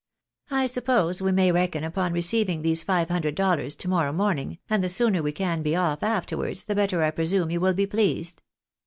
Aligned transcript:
I 0.49 0.65
suppose 0.65 1.21
we 1.21 1.31
may 1.31 1.51
reckon 1.51 1.83
upon 1.83 2.11
receiving 2.11 2.63
these 2.63 2.81
five 2.81 3.09
hundred 3.09 3.35
doUars 3.35 3.77
to 3.77 3.87
morrow 3.87 4.11
morning, 4.11 4.57
and 4.67 4.83
the 4.83 4.89
sooner 4.89 5.21
we 5.21 5.31
can 5.31 5.61
be 5.61 5.75
off 5.75 6.01
afterwards, 6.01 6.65
the 6.65 6.73
better 6.73 7.03
I 7.03 7.11
presume 7.11 7.51
you 7.51 7.59
will 7.61 7.75
be 7.75 7.85
pleased." 7.85 8.41